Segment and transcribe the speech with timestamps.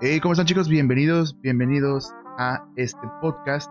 [0.00, 0.68] Hey, ¿cómo están chicos?
[0.68, 3.68] Bienvenidos, bienvenidos a este podcast.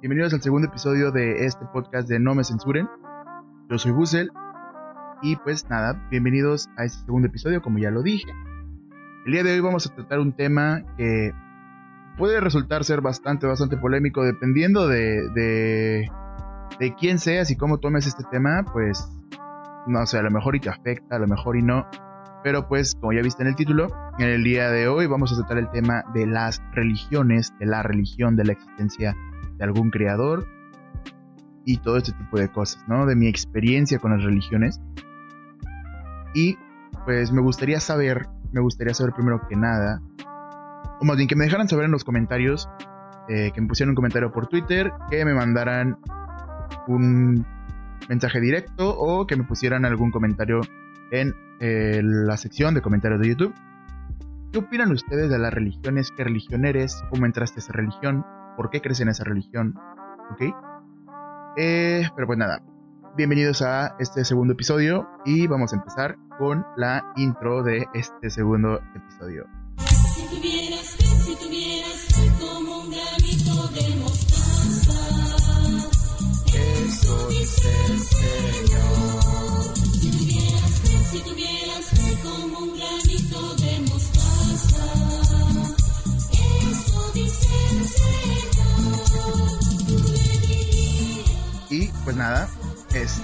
[0.00, 2.88] Bienvenidos al segundo episodio de este podcast de No me censuren.
[3.68, 4.30] Yo soy Busel
[5.20, 8.32] y pues nada, bienvenidos a este segundo episodio, como ya lo dije.
[9.26, 11.32] El día de hoy vamos a tratar un tema que
[12.16, 16.10] puede resultar ser bastante, bastante polémico dependiendo de, de,
[16.80, 19.06] de quién seas y cómo tomes este tema, pues
[19.86, 21.86] no sé, a lo mejor y te afecta, a lo mejor y no.
[22.42, 23.88] Pero pues, como ya viste en el título,
[24.18, 27.82] en el día de hoy vamos a tratar el tema de las religiones, de la
[27.82, 29.16] religión, de la existencia
[29.58, 30.46] de algún creador
[31.64, 33.06] y todo este tipo de cosas, ¿no?
[33.06, 34.80] De mi experiencia con las religiones.
[36.34, 36.56] Y
[37.04, 40.00] pues me gustaría saber, me gustaría saber primero que nada,
[41.00, 42.68] o más bien que me dejaran saber en los comentarios,
[43.28, 45.98] eh, que me pusieran un comentario por Twitter, que me mandaran
[46.88, 47.46] un
[48.08, 50.60] mensaje directo o que me pusieran algún comentario
[51.12, 53.54] en eh, la sección de comentarios de YouTube.
[54.52, 56.10] ¿Qué opinan ustedes de las religiones?
[56.16, 57.00] ¿Qué religión eres?
[57.10, 58.26] ¿Cómo entraste a esa religión?
[58.56, 59.74] ¿Por qué crees en esa religión?
[60.32, 60.42] ¿Ok?
[61.56, 62.62] Eh, pero pues nada,
[63.16, 68.80] bienvenidos a este segundo episodio y vamos a empezar con la intro de este segundo
[68.94, 69.46] episodio.
[69.78, 72.01] Si tuvieras si tuvieras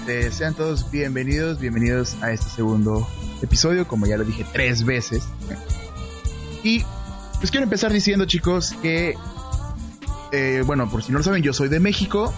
[0.09, 3.07] este, sean todos bienvenidos, bienvenidos a este segundo
[3.43, 5.23] episodio, como ya lo dije tres veces.
[6.63, 6.83] Y
[7.37, 9.13] pues quiero empezar diciendo, chicos, que,
[10.31, 12.33] eh, bueno, por si no lo saben, yo soy de México,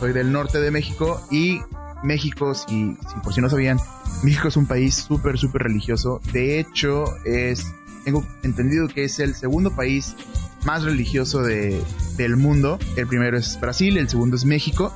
[0.00, 1.60] soy del norte de México y
[2.02, 3.78] México, si, si por si no sabían,
[4.24, 6.20] México es un país súper, súper religioso.
[6.32, 7.64] De hecho, es,
[8.04, 10.16] tengo entendido que es el segundo país
[10.64, 11.80] más religioso de,
[12.16, 12.80] del mundo.
[12.96, 14.92] El primero es Brasil, el segundo es México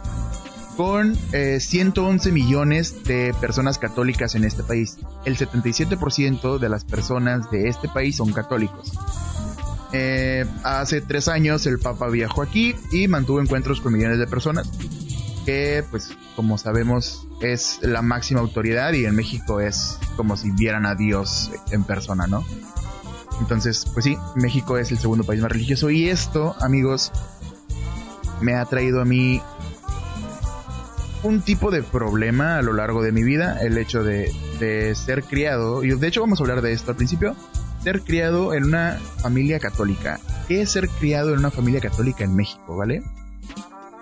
[0.77, 4.99] con eh, 111 millones de personas católicas en este país.
[5.25, 8.93] El 77% de las personas de este país son católicos.
[9.93, 14.69] Eh, hace tres años el Papa viajó aquí y mantuvo encuentros con millones de personas,
[15.47, 20.85] que pues como sabemos es la máxima autoridad y en México es como si vieran
[20.85, 22.45] a Dios en persona, ¿no?
[23.41, 27.13] Entonces, pues sí, México es el segundo país más religioso y esto, amigos,
[28.41, 29.41] me ha traído a mí
[31.23, 34.33] un tipo de problema a lo largo de mi vida, el hecho de,
[34.95, 37.35] ser criado, y de hecho vamos a hablar de esto al principio,
[37.83, 40.21] ser criado en una familia católica.
[40.49, 43.03] ¿Qué es ser criado en una familia católica en México, vale?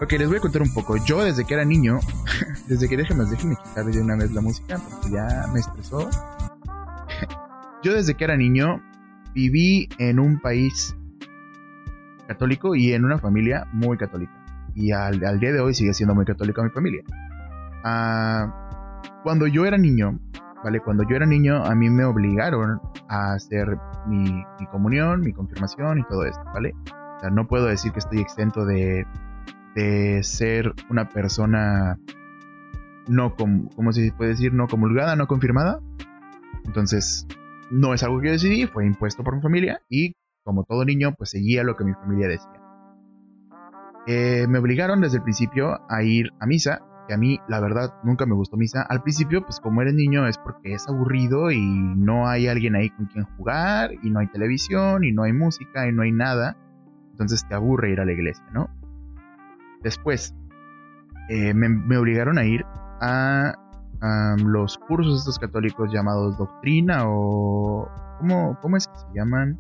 [0.01, 0.97] Ok, les voy a contar un poco.
[1.05, 2.01] Yo desde que era niño,
[2.69, 6.11] desde que déjenme, déjenme quitar de una vez la música porque ya me estresó.
[7.83, 8.83] Yo desde que era niño
[9.35, 10.97] viví en un país
[12.27, 14.44] católico y en una familia muy católica
[14.75, 17.03] y al, al, día de hoy sigue siendo muy católica mi familia.
[17.85, 18.51] Uh,
[19.23, 20.19] cuando yo era niño,
[20.63, 20.81] ¿vale?
[20.81, 23.77] Cuando yo era niño, a mí me obligaron a hacer
[24.07, 24.25] mi,
[24.59, 26.73] mi, comunión, mi confirmación y todo esto, ¿vale?
[27.17, 29.07] O sea, no puedo decir que estoy exento de,
[29.75, 31.99] de ser una persona
[33.09, 34.53] no, com, ¿cómo se puede decir?
[34.53, 35.81] No comulgada, no confirmada.
[36.65, 37.27] Entonces,
[37.71, 41.15] no es algo que yo decidí, fue impuesto por mi familia y como todo niño,
[41.17, 42.54] pues seguía lo que mi familia decía.
[44.07, 47.95] Eh, me obligaron desde el principio a ir a misa, que a mí la verdad
[48.03, 48.83] nunca me gustó misa.
[48.83, 52.91] Al principio, pues como eres niño es porque es aburrido y no hay alguien ahí
[52.91, 56.57] con quien jugar y no hay televisión y no hay música y no hay nada.
[57.13, 58.69] Entonces te aburre ir a la iglesia, ¿no?
[59.83, 60.35] Después,
[61.29, 62.65] eh, me, obligaron a ir
[63.01, 63.55] a,
[64.01, 67.89] a, los cursos estos católicos llamados doctrina o...
[68.19, 69.59] ¿Cómo, cómo es que se llaman?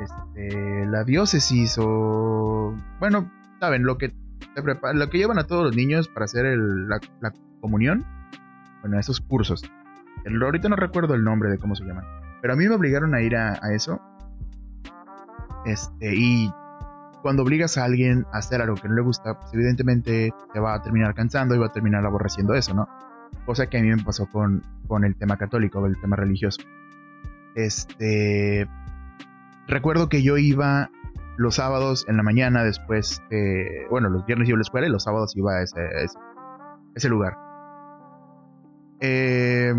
[0.00, 2.74] Este, la diócesis o...
[3.00, 3.30] Bueno,
[3.70, 4.12] lo que
[4.94, 7.00] lo que llevan a todos los niños para hacer la,
[7.60, 8.04] comunión,
[8.82, 9.62] bueno, esos cursos.
[10.24, 12.04] El, ahorita no recuerdo el nombre de cómo se llaman,
[12.40, 14.00] pero a mí me obligaron a ir a, a, eso.
[15.64, 16.52] Este, y
[17.22, 20.74] cuando obligas a alguien a hacer algo que no le gusta, pues evidentemente te va
[20.74, 22.86] a terminar cansando y va a terminar aborreciendo eso, ¿no?
[23.46, 26.62] Cosa que a mí me pasó con, con el tema católico, el tema religioso.
[27.54, 28.68] Este.
[29.66, 30.90] Recuerdo que yo iba
[31.36, 34.90] los sábados en la mañana después, eh, bueno, los viernes iba a la escuela y
[34.90, 37.36] los sábados iba a ese, lugar.
[39.00, 39.74] Eh,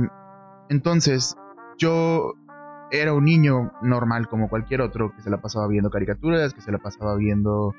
[0.70, 1.36] entonces,
[1.78, 2.34] yo
[2.92, 6.72] era un niño normal como cualquier otro que se la pasaba viendo caricaturas, que se
[6.72, 7.74] la pasaba viendo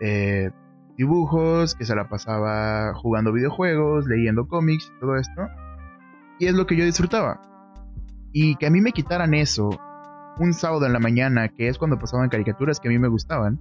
[0.00, 0.50] eh,
[0.96, 5.48] dibujos, que se la pasaba jugando videojuegos, leyendo cómics, todo esto.
[6.38, 7.40] Y es lo que yo disfrutaba.
[8.32, 9.70] Y que a mí me quitaran eso
[10.38, 13.58] un sábado en la mañana, que es cuando pasaban caricaturas que a mí me gustaban,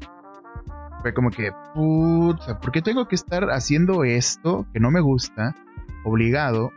[1.01, 5.55] fue como que, puta, ¿por qué tengo que estar haciendo esto que no me gusta,
[6.03, 6.71] obligado,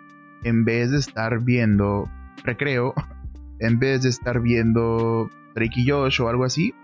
[0.44, 2.08] en vez de estar viendo
[2.44, 2.94] recreo,
[3.58, 6.74] en vez de estar viendo Drake y Josh o algo así?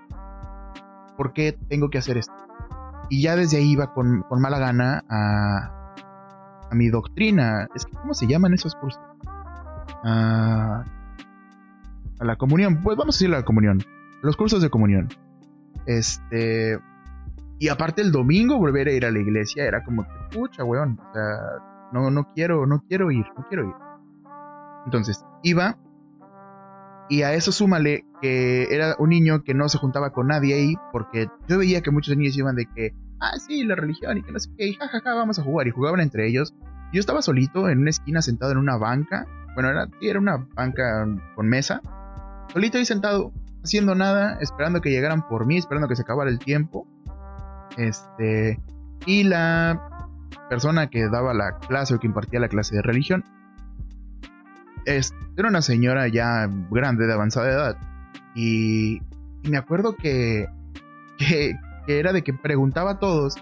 [1.17, 2.35] ¿Por qué tengo que hacer esto?
[3.11, 5.95] Y ya desde ahí iba con, con mala gana a,
[6.71, 7.69] a mi doctrina.
[7.75, 9.03] Es que, ¿cómo se llaman esos cursos?
[12.19, 12.83] A la comunión.
[12.83, 13.83] Pues vamos a decir la comunión.
[14.23, 15.09] Los cursos de comunión.
[15.87, 16.79] Este.
[17.59, 20.99] Y aparte el domingo volver a ir a la iglesia era como que, pucha, weón.
[20.99, 23.75] O sea, no, no quiero, no quiero ir, no quiero ir.
[24.87, 25.79] Entonces, iba.
[27.09, 30.75] Y a eso súmale que era un niño que no se juntaba con nadie ahí,
[30.91, 34.33] porque yo veía que muchos niños iban de que, ah, sí, la religión y que
[34.33, 35.67] no sé qué, y jajaja, vamos a jugar.
[35.69, 36.55] Y jugaban entre ellos.
[36.93, 41.07] Yo estaba solito en una esquina sentado en una banca bueno, era, era una banca
[41.35, 41.81] con mesa.
[42.53, 43.33] Solito ahí sentado,
[43.63, 46.87] haciendo nada, esperando que llegaran por mí, esperando que se acabara el tiempo.
[47.77, 48.59] Este.
[49.07, 50.11] Y la
[50.49, 53.25] persona que daba la clase o que impartía la clase de religión
[54.87, 57.77] era una señora ya grande, de avanzada edad.
[58.35, 59.01] Y,
[59.49, 60.47] me acuerdo que,
[61.19, 61.57] que,
[61.87, 63.37] era de que preguntaba a todos.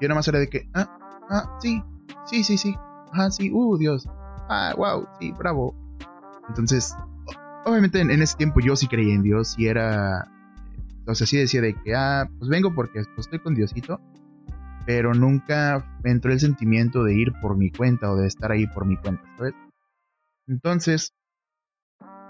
[0.00, 0.98] Yo nada más era de que, ah,
[1.30, 1.82] ah, sí,
[2.26, 2.76] sí, sí, sí,
[3.12, 4.06] ah, sí, uh, Dios,
[4.48, 5.74] ah, wow, sí, bravo.
[6.48, 6.94] Entonces,
[7.66, 10.28] obviamente en, ese tiempo yo sí creía en Dios y era,
[11.06, 14.00] o sea, sí decía de que, ah, pues vengo porque pues, estoy con Diosito,
[14.86, 18.86] pero nunca entró el sentimiento de ir por mi cuenta o de estar ahí por
[18.86, 19.54] mi cuenta, ¿sabes?
[20.46, 21.12] Entonces,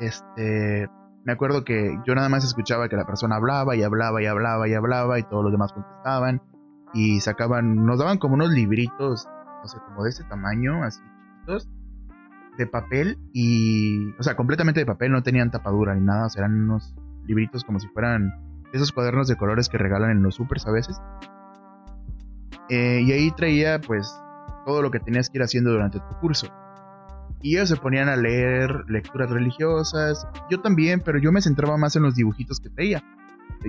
[0.01, 0.89] este,
[1.25, 4.67] me acuerdo que yo nada más escuchaba que la persona hablaba y hablaba y hablaba
[4.69, 6.41] y hablaba y todos los demás contestaban
[6.95, 9.29] y sacaban, nos daban como unos libritos,
[9.63, 11.69] no sé, como de ese tamaño, así chiquitos,
[12.57, 16.45] de papel y, o sea, completamente de papel, no tenían tapadura ni nada, o sea,
[16.45, 16.95] eran unos
[17.27, 18.33] libritos como si fueran
[18.73, 21.01] esos cuadernos de colores que regalan en los supers a veces.
[22.69, 24.13] Eh, y ahí traía pues
[24.65, 26.49] todo lo que tenías que ir haciendo durante tu curso.
[27.43, 31.95] Y ellos se ponían a leer lecturas religiosas, yo también, pero yo me centraba más
[31.97, 33.03] en los dibujitos que traía.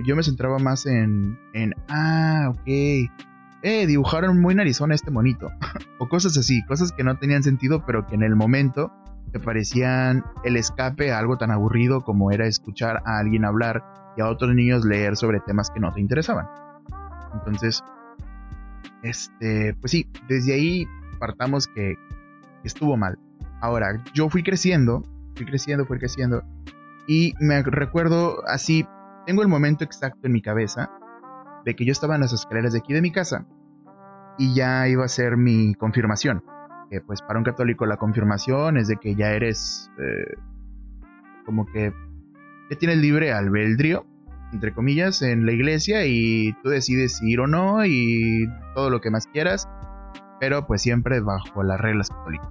[0.04, 3.10] Yo me centraba más en, en ah, ok,
[3.62, 5.50] eh, dibujaron muy narizón este monito.
[5.98, 8.92] o cosas así, cosas que no tenían sentido, pero que en el momento
[9.32, 13.84] te parecían el escape a algo tan aburrido como era escuchar a alguien hablar
[14.16, 16.46] y a otros niños leer sobre temas que no te interesaban.
[17.34, 17.82] Entonces,
[19.02, 20.86] este, pues sí, desde ahí
[21.18, 21.96] partamos que
[22.64, 23.18] estuvo mal.
[23.60, 25.02] Ahora, yo fui creciendo,
[25.34, 26.42] fui creciendo, fui creciendo,
[27.06, 28.86] y me recuerdo así,
[29.26, 30.90] tengo el momento exacto en mi cabeza
[31.68, 33.46] de que yo estaba en las escaleras de aquí de mi casa
[34.38, 36.42] y ya iba a ser mi confirmación.
[36.90, 40.34] Que pues para un católico la confirmación es de que ya eres eh,
[41.44, 41.92] como que
[42.70, 44.06] ya tienes libre albedrío,
[44.50, 49.10] entre comillas, en la iglesia y tú decides ir o no y todo lo que
[49.10, 49.68] más quieras,
[50.40, 52.48] pero pues siempre bajo las reglas católicas,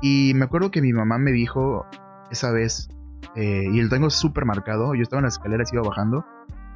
[0.00, 1.84] Y me acuerdo que mi mamá me dijo
[2.30, 2.88] esa vez,
[3.34, 6.24] eh, y lo tengo súper marcado, yo estaba en las escaleras, iba bajando,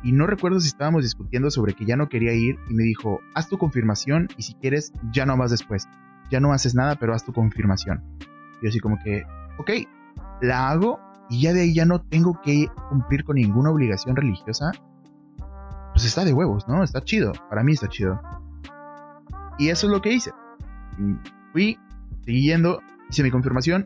[0.02, 3.20] y no recuerdo si estábamos discutiendo sobre que ya no quería ir y me dijo,
[3.34, 5.88] haz tu confirmación y si quieres ya no vas después.
[6.30, 8.02] Ya no haces nada, pero haz tu confirmación.
[8.60, 9.24] Y yo así como que,
[9.58, 9.70] ok,
[10.40, 11.00] la hago
[11.30, 14.72] y ya de ahí ya no tengo que cumplir con ninguna obligación religiosa.
[15.92, 16.84] Pues está de huevos, ¿no?
[16.84, 17.32] Está chido.
[17.48, 18.20] Para mí está chido.
[19.58, 20.32] Y eso es lo que hice.
[21.52, 21.78] Fui,
[22.24, 23.84] seguí yendo, hice mi confirmación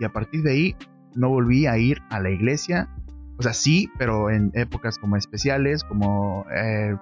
[0.00, 0.76] y a partir de ahí
[1.14, 2.88] no volví a ir a la iglesia
[3.38, 6.96] o sea, sí, pero en épocas como especiales, como eh,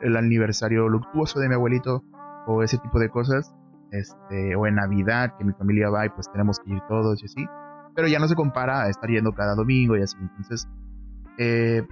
[0.00, 2.04] el aniversario luctuoso de mi abuelito
[2.46, 3.54] o ese tipo de cosas,
[3.90, 7.26] este, o en Navidad, que mi familia va y pues tenemos que ir todos y
[7.26, 7.46] así.
[7.94, 10.16] Pero ya no se compara a estar yendo cada domingo y así.
[10.20, 10.68] Entonces,
[11.38, 11.82] eh,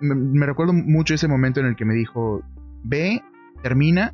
[0.00, 2.42] me, recuerdo mucho ese momento en el que me dijo,
[2.82, 3.22] ve,
[3.62, 4.12] termina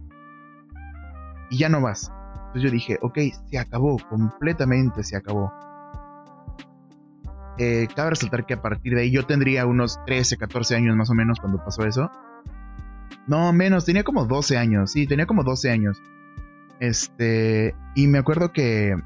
[1.51, 2.13] y ya no vas.
[2.35, 3.19] Entonces yo dije, ok,
[3.51, 5.53] se acabó, completamente se acabó.
[7.62, 11.11] Eh, cabe resaltar que a partir de ahí yo tendría unos 13, 14 años más
[11.11, 12.11] o menos cuando pasó eso.
[13.26, 16.02] No, menos, tenía como 12 años, sí, tenía como 12 años.
[16.79, 18.97] Este, y me acuerdo que,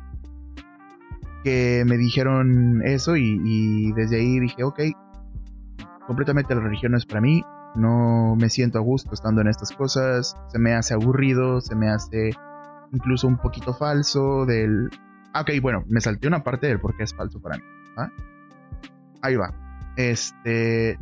[1.42, 4.80] que me dijeron eso y, desde ahí dije, ok,
[6.06, 7.42] completamente la religión no es para mí,
[7.74, 11.88] no me siento a gusto estando en estas cosas, se me hace aburrido, se me
[11.88, 12.30] hace
[12.92, 14.90] incluso un poquito falso del...
[15.32, 17.64] Ah, ok, bueno, me salté una parte del por qué es falso para mí.
[17.96, 18.12] ¿ah?
[19.24, 19.52] Ahí va.
[19.96, 20.92] Este.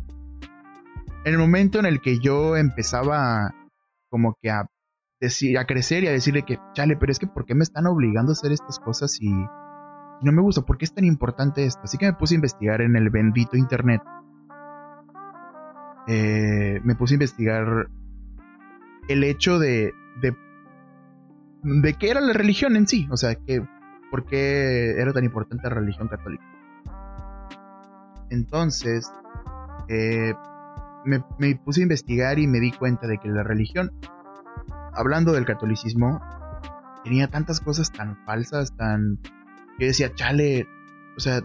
[1.24, 3.54] En el momento en el que yo empezaba
[4.10, 4.66] como que a
[5.20, 7.86] decir, a crecer y a decirle que, chale, pero es que ¿por qué me están
[7.86, 9.28] obligando a hacer estas cosas si,
[10.22, 11.80] no me gusta, ¿por qué es tan importante esto?
[11.84, 14.02] Así que me puse a investigar en el bendito internet.
[16.08, 17.88] Eh, me puse a investigar
[19.08, 20.36] el hecho de, de,
[21.62, 23.64] de qué era la religión en sí, o sea, que,
[24.10, 26.44] por qué era tan importante la religión católica.
[28.32, 29.12] Entonces,
[29.88, 30.32] eh,
[31.04, 31.20] me,
[31.56, 33.92] puse a investigar y me di cuenta de que la religión,
[34.94, 36.18] hablando del catolicismo,
[37.04, 39.18] tenía tantas cosas tan falsas, tan...
[39.78, 40.66] Yo decía, chale,
[41.14, 41.42] o sea,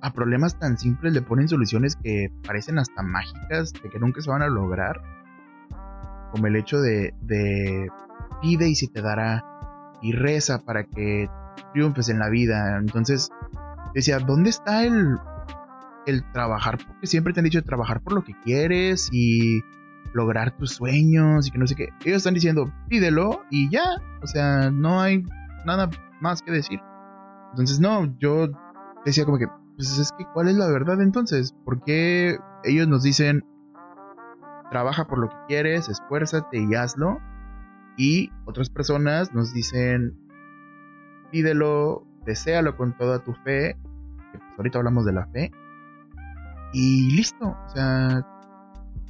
[0.00, 4.30] a problemas tan simples le ponen soluciones que parecen hasta mágicas, de que nunca se
[4.30, 5.02] van a lograr.
[6.30, 7.88] Como el hecho de, de
[8.40, 9.44] pide y se te dará,
[10.00, 11.28] y reza para que
[11.72, 12.78] triunfes en la vida.
[12.78, 13.30] Entonces,
[13.94, 15.18] decía, ¿dónde está el,
[16.06, 16.78] el trabajar?
[16.78, 19.62] Porque siempre te han dicho trabajar por lo que quieres y
[20.12, 21.88] lograr tus sueños y que no sé qué.
[22.04, 23.84] Ellos están diciendo, pídelo y ya.
[24.22, 25.24] O sea, no hay
[25.64, 25.90] nada
[26.20, 26.80] más que decir.
[27.50, 28.48] Entonces, no, yo
[29.04, 31.54] decía como que, pues es que, ¿cuál es la verdad entonces?
[31.64, 33.44] ¿Por qué ellos nos dicen,
[34.70, 37.18] trabaja por lo que quieres, esfuérzate y hazlo?
[37.96, 40.16] Y otras personas nos dicen,
[41.30, 43.76] pídelo, deséalo con toda tu fe,
[44.32, 45.50] pues ahorita hablamos de la fe,
[46.72, 48.26] y listo, o sea,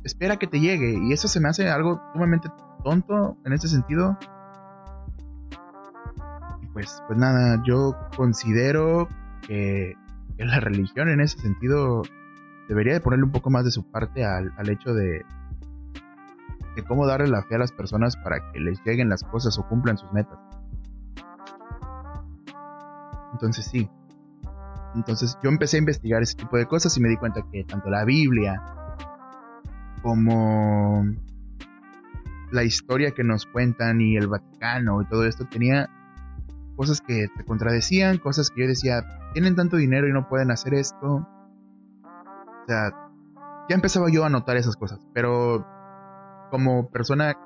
[0.05, 0.99] espera que te llegue.
[1.02, 2.49] Y eso se me hace algo sumamente
[2.85, 4.19] tonto en ese sentido.
[6.62, 9.09] Y pues, pues nada, yo considero
[9.47, 9.95] que,
[10.38, 12.00] la religión en ese sentido
[12.67, 15.23] debería de ponerle un poco más de su parte al, al hecho de,
[16.76, 19.69] de cómo darle la fe a las personas para que les lleguen las cosas o
[19.69, 20.38] cumplan sus metas.
[23.33, 23.90] Entonces sí.
[24.94, 27.90] Entonces yo empecé a investigar ese tipo de cosas y me di cuenta que tanto
[27.90, 28.62] la Biblia
[30.02, 31.04] como
[32.50, 35.88] la historia que nos cuentan y el Vaticano y todo esto tenía
[36.76, 39.04] cosas que se contradecían, cosas que yo decía,
[39.35, 41.06] tienen tanto dinero y no pueden hacer esto.
[41.06, 42.90] O sea,
[43.68, 45.66] ya empezaba yo a notar esas cosas, pero
[46.50, 47.37] como persona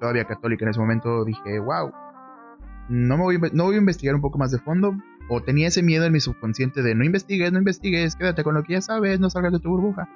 [0.00, 1.92] todavía católica en ese momento dije, wow,
[2.88, 4.96] no, me voy, no voy a investigar un poco más de fondo.
[5.28, 8.62] O tenía ese miedo en mi subconsciente de no investigues, no investigues, quédate con lo
[8.62, 10.08] que ya sabes, no salgas de tu burbuja.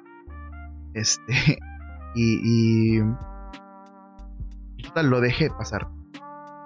[0.93, 1.33] Este,
[2.15, 3.03] y, y,
[4.83, 5.87] total, lo dejé pasar.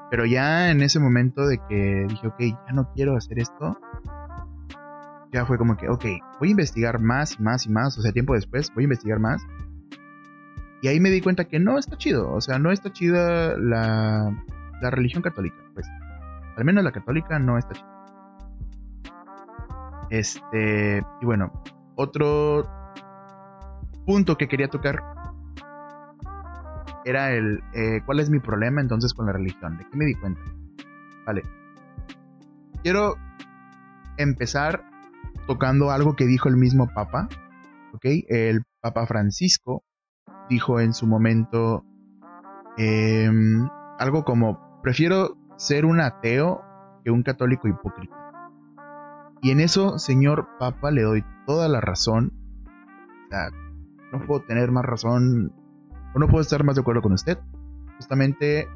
[0.09, 3.77] Pero ya en ese momento de que dije, ok, ya no quiero hacer esto,
[5.33, 6.05] ya fue como que, ok,
[6.39, 9.19] voy a investigar más y más y más, o sea, tiempo después, voy a investigar
[9.19, 9.41] más.
[10.81, 14.31] Y ahí me di cuenta que no está chido, o sea, no está chida la,
[14.81, 15.87] la religión católica, pues.
[16.55, 17.96] Al menos la católica no está chida.
[20.09, 21.51] Este, y bueno,
[21.95, 22.65] otro
[24.05, 24.99] punto que quería tocar
[27.03, 29.77] era el eh, cuál es mi problema entonces con la religión.
[29.77, 30.41] ¿De qué me di cuenta?
[31.25, 31.43] Vale.
[32.83, 33.15] Quiero
[34.17, 34.83] empezar
[35.45, 37.29] tocando algo que dijo el mismo Papa,
[37.93, 38.05] ¿ok?
[38.27, 39.83] El Papa Francisco
[40.49, 41.85] dijo en su momento
[42.77, 43.67] em,
[43.99, 46.61] algo como, prefiero ser un ateo
[47.03, 48.26] que un católico hipócrita.
[49.41, 52.33] Y en eso, señor Papa, le doy toda la razón.
[53.25, 53.49] O sea,
[54.11, 55.53] no puedo tener más razón
[56.13, 57.37] o no puedo estar más de acuerdo con usted.
[57.97, 58.67] Justamente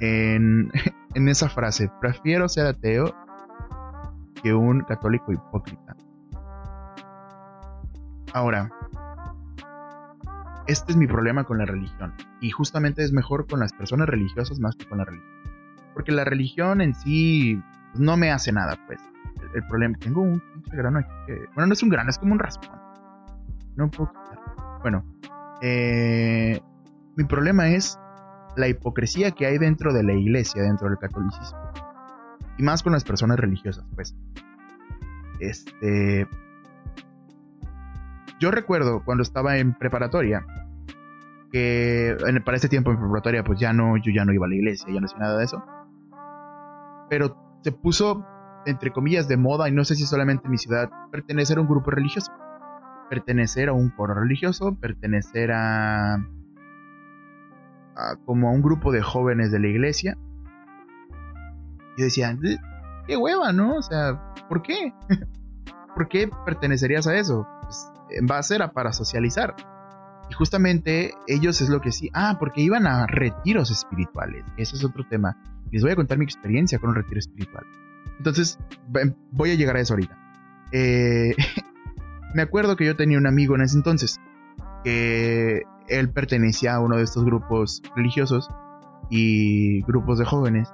[0.00, 0.70] en,
[1.14, 3.14] en esa frase, prefiero ser ateo
[4.42, 5.96] que un católico hipócrita.
[8.32, 8.70] Ahora,
[10.66, 12.14] este es mi problema con la religión.
[12.40, 15.30] Y justamente es mejor con las personas religiosas más que con la religión.
[15.94, 17.60] Porque la religión en sí
[17.94, 19.00] no me hace nada, pues.
[19.54, 21.10] El, problema, tengo un pinche grano aquí.
[21.54, 22.78] Bueno, no es un grano, es como un raspón.
[23.76, 24.38] No puedo quitar.
[24.82, 25.04] Bueno,
[25.60, 26.60] eh,
[27.16, 27.98] mi problema es
[28.56, 31.58] la hipocresía que hay dentro de la iglesia, dentro del catolicismo.
[32.58, 34.16] Y más con las personas religiosas, pues.
[35.40, 36.28] Este,
[38.38, 40.44] yo recuerdo cuando estaba en preparatoria,
[41.50, 44.56] que para ese tiempo en preparatoria pues ya no, yo ya no iba a la
[44.56, 45.64] iglesia, ya no hacía nada de eso.
[47.08, 48.26] Pero se puso,
[48.66, 51.68] entre comillas, de moda, y no sé si solamente en mi ciudad, pertenecer a un
[51.68, 52.32] grupo religioso.
[53.10, 56.26] Pertenecer a un coro religioso, pertenecer a,
[58.24, 60.16] como a un grupo de jóvenes de la iglesia.
[61.96, 62.36] Yo decía,
[63.06, 63.76] qué hueva, ¿no?
[63.76, 64.92] O sea, ¿por qué?
[65.94, 67.46] ¿Por qué pertenecerías a eso?
[67.62, 67.92] Pues,
[68.28, 69.54] va a ser para socializar.
[70.30, 72.10] Y justamente ellos es lo que sí.
[72.14, 74.44] Ah, porque iban a retiros espirituales.
[74.56, 75.36] Ese es otro tema.
[75.70, 77.64] Les voy a contar mi experiencia con un retiro espiritual.
[78.18, 78.58] Entonces,
[79.32, 80.18] voy a llegar a eso ahorita.
[80.72, 81.34] Eh,
[82.34, 84.20] me acuerdo que yo tenía un amigo en ese entonces.
[84.82, 88.48] Que él pertenecía a uno de estos grupos religiosos
[89.10, 90.68] y grupos de jóvenes.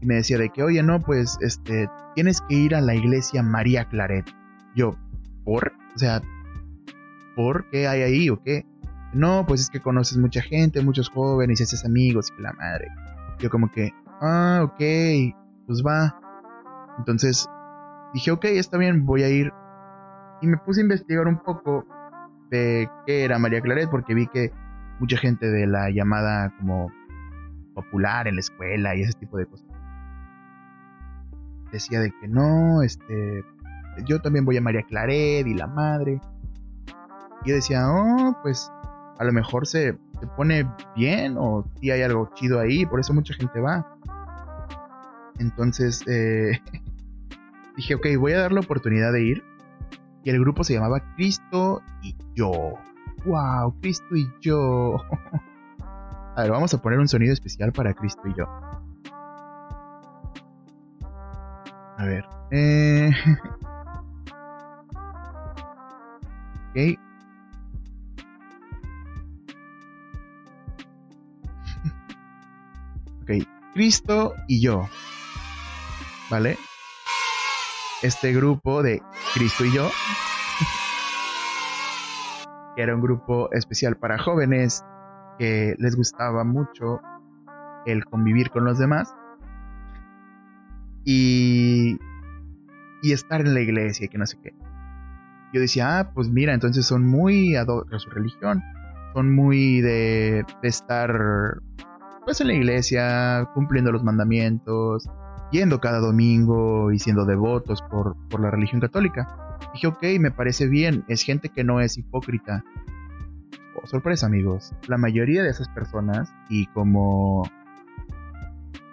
[0.00, 3.42] y me decía de que, oye, no, pues, este, tienes que ir a la iglesia
[3.42, 4.26] María Claret.
[4.74, 4.96] Yo,
[5.44, 5.72] ¿por?
[5.94, 6.20] O sea,
[7.36, 8.66] ¿por qué hay ahí o qué?
[9.12, 12.88] No, pues es que conoces mucha gente, muchos jóvenes, y haces amigos y la madre.
[13.38, 14.80] Yo como que, ah, ok,
[15.66, 16.18] pues va.
[16.98, 17.48] Entonces
[18.12, 19.52] dije, ok, está bien, voy a ir.
[20.40, 21.86] Y me puse a investigar un poco
[22.50, 24.52] de qué era María Claret, porque vi que
[25.00, 26.90] mucha gente de la llamada como
[27.74, 29.74] popular en la escuela y ese tipo de cosas
[31.74, 33.44] decía de que no, este,
[34.06, 36.20] yo también voy a María Claret y la madre.
[37.44, 38.70] Y yo decía, oh, pues
[39.18, 43.12] a lo mejor se, se pone bien o si hay algo chido ahí, por eso
[43.12, 43.86] mucha gente va.
[45.38, 46.60] Entonces eh,
[47.76, 49.44] dije, ok, voy a dar la oportunidad de ir.
[50.22, 52.50] Y el grupo se llamaba Cristo y yo.
[53.26, 53.78] ¡Wow!
[53.80, 54.96] Cristo y yo.
[56.36, 58.46] a ver, vamos a poner un sonido especial para Cristo y yo.
[61.96, 62.24] A ver.
[62.50, 63.10] Eh...
[66.70, 66.98] ok.
[73.22, 73.30] ok.
[73.74, 74.88] Cristo y yo.
[76.30, 76.58] ¿Vale?
[78.02, 79.02] Este grupo de
[79.34, 79.90] Cristo y yo.
[82.76, 84.84] que era un grupo especial para jóvenes
[85.38, 87.00] que les gustaba mucho
[87.86, 89.14] el convivir con los demás
[91.04, 91.98] y,
[93.02, 94.54] y estar en la iglesia y que no sé qué.
[95.52, 98.62] Yo decía, ah, pues mira, entonces son muy a su religión,
[99.12, 101.60] son muy de, de estar
[102.24, 105.08] pues en la iglesia, cumpliendo los mandamientos,
[105.54, 109.56] yendo cada domingo y siendo devotos por, por la religión católica.
[109.72, 112.64] Dije, ok, me parece bien, es gente que no es hipócrita.
[113.76, 117.48] Oh, sorpresa amigos, la mayoría de esas personas, y como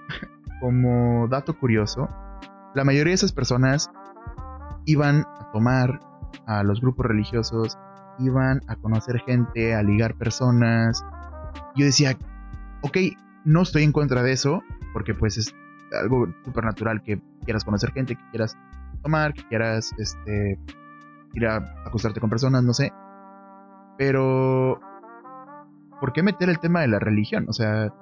[0.62, 2.08] como dato curioso,
[2.76, 3.90] la mayoría de esas personas
[4.86, 6.00] iban a tomar
[6.46, 7.76] a los grupos religiosos,
[8.20, 11.04] iban a conocer gente, a ligar personas.
[11.76, 12.16] Yo decía,
[12.82, 12.98] ok,
[13.46, 14.62] no estoy en contra de eso,
[14.94, 15.56] porque pues es
[16.00, 18.58] algo súper natural que quieras conocer gente, que quieras
[19.02, 20.60] tomar, que quieras este,
[21.34, 22.94] ir a acostarte con personas, no sé.
[23.98, 24.80] Pero,
[26.00, 27.46] ¿por qué meter el tema de la religión?
[27.48, 27.94] O sea,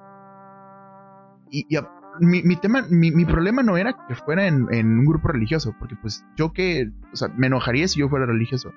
[1.50, 1.78] y, y,
[2.20, 6.52] mi, tema, mi, problema no era que fuera en, un grupo religioso, porque pues yo
[6.52, 8.72] que, o sea, me enojaría si yo fuera religioso.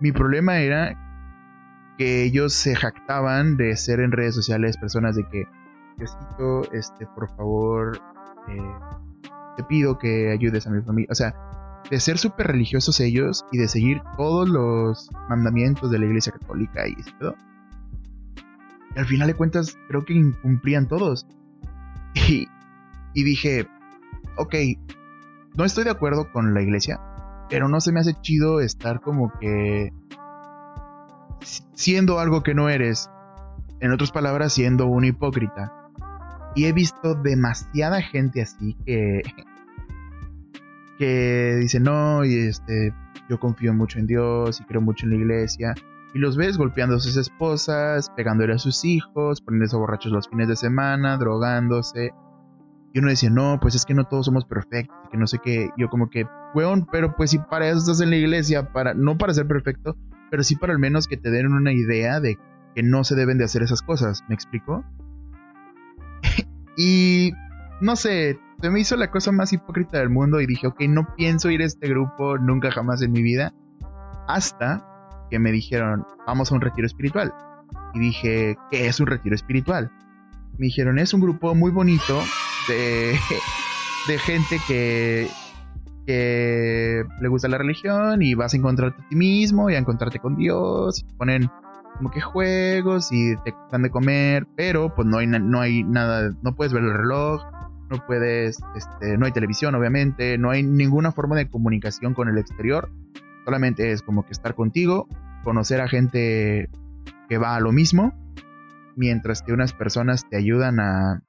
[0.00, 5.44] Mi problema era que ellos se jactaban de ser en redes sociales personas de que,
[5.96, 8.00] Diosito, este, por favor,
[8.48, 8.72] eh,
[9.56, 11.08] te pido que ayudes a mi familia.
[11.10, 11.34] O sea,
[11.90, 16.86] de ser súper religiosos ellos y de seguir todos los mandamientos de la iglesia católica
[16.86, 17.34] y todo.
[18.94, 21.26] Y al final de cuentas, creo que incumplían todos.
[23.14, 23.66] Y, dije,
[24.36, 24.54] ok,
[25.56, 27.00] no estoy de acuerdo con la iglesia,
[27.48, 29.92] pero no se me hace chido estar como que
[31.74, 33.10] siendo algo que no eres.
[33.80, 35.77] En otras palabras, siendo un hipócrita.
[36.54, 39.22] Y he visto demasiada gente así que
[40.98, 42.92] que dice no y este
[43.28, 45.74] yo confío mucho en Dios y creo mucho en la iglesia
[46.14, 50.48] y los ves golpeando a sus esposas, pegándole a sus hijos, poniéndose borrachos los fines
[50.48, 52.12] de semana, drogándose.
[52.94, 55.70] Y uno decía, no, pues es que no todos somos perfectos, que no sé qué.
[55.76, 59.18] Yo como que, weón, pero pues si para eso estás en la iglesia, para, no
[59.18, 59.96] para ser perfecto,
[60.30, 62.38] pero sí para al menos que te den una idea de
[62.74, 64.24] que no se deben de hacer esas cosas.
[64.28, 64.84] ¿Me explico?
[66.78, 67.32] Y
[67.80, 71.12] no sé, se me hizo la cosa más hipócrita del mundo y dije, ok, no
[71.16, 73.52] pienso ir a este grupo nunca jamás en mi vida.
[74.28, 77.34] Hasta que me dijeron, vamos a un retiro espiritual.
[77.94, 79.90] Y dije, ¿qué es un retiro espiritual?
[80.56, 82.22] Me dijeron, es un grupo muy bonito
[82.68, 83.18] de,
[84.06, 85.28] de gente que,
[86.06, 90.20] que le gusta la religión y vas a encontrarte a ti mismo y a encontrarte
[90.20, 91.00] con Dios.
[91.00, 91.50] Y ponen
[91.98, 96.32] como que juegos y te dan de comer, pero pues no hay, no hay nada,
[96.42, 97.42] no puedes ver el reloj,
[97.90, 102.38] no puedes, este, no hay televisión obviamente, no hay ninguna forma de comunicación con el
[102.38, 102.88] exterior
[103.48, 105.08] Solamente es como que estar contigo,
[105.42, 106.68] conocer a gente
[107.30, 108.12] que va a lo mismo,
[108.94, 111.22] mientras que unas personas te ayudan a,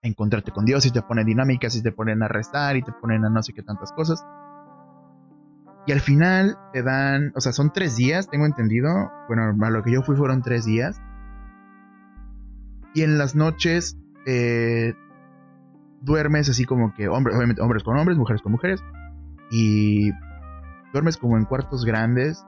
[0.00, 3.26] encontrarte con Dios y te ponen dinámicas y te ponen a rezar y te ponen
[3.26, 4.24] a no sé qué tantas cosas.
[5.88, 9.10] Y al final te dan, o sea, son tres días, tengo entendido.
[9.26, 11.00] Bueno, a lo que yo fui fueron tres días.
[12.92, 13.96] Y en las noches
[14.26, 14.92] eh,
[16.02, 18.84] duermes así como que hombres, obviamente hombres con hombres, mujeres con mujeres.
[19.50, 20.10] Y
[20.92, 22.44] duermes como en cuartos grandes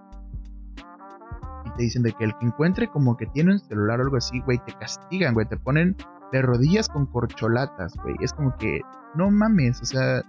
[1.65, 4.19] y te dicen de que el que encuentre como que tiene un celular o algo
[4.19, 5.97] así, güey, te castigan, güey, te ponen
[6.31, 8.17] de rodillas con corcholatas, güey.
[8.21, 8.83] Es como que,
[9.15, 10.25] no mames, o sea,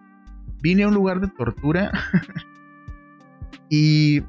[0.61, 1.91] vine a un lugar de tortura.
[3.71, 4.21] y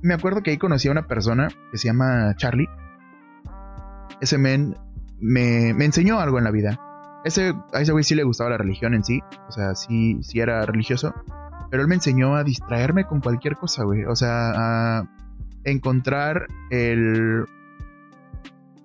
[0.00, 2.70] me acuerdo que ahí conocí a una persona que se llama Charlie.
[4.18, 4.74] Ese men
[5.20, 6.80] me, me enseñó algo en la vida.
[7.22, 9.20] Ese, a ese güey sí le gustaba la religión en sí.
[9.46, 11.14] O sea, sí, sí era religioso.
[11.70, 14.04] Pero él me enseñó a distraerme con cualquier cosa, güey.
[14.04, 14.52] O sea,
[15.00, 15.08] a
[15.64, 17.44] encontrar el,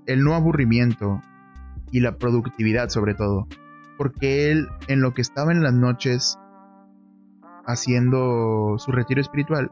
[0.06, 1.22] el no aburrimiento
[1.92, 3.48] y la productividad sobre todo.
[3.98, 6.38] Porque él, en lo que estaba en las noches
[7.66, 9.72] haciendo su retiro espiritual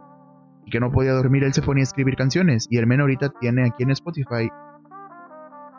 [0.65, 2.67] y que no podía dormir, él se ponía a escribir canciones.
[2.69, 4.49] Y el men ahorita tiene aquí en Spotify